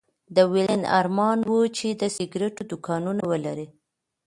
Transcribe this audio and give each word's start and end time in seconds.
د 0.35 0.37
ويلين 0.51 0.83
ارمان 0.99 1.39
و 1.51 1.55
چې 1.77 1.87
د 2.01 2.03
سګرېټو 2.17 2.63
دوکانونه 2.71 3.21
ولري 3.31 3.67